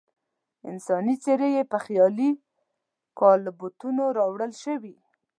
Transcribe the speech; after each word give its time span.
انساني 0.69 1.15
څېرې 1.23 1.61
پر 1.71 1.79
خالي 1.83 2.31
کالبوتونو 3.19 4.03
واړول 4.17 4.51
شوې. 4.63 4.95